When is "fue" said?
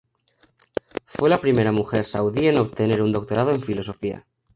1.05-1.29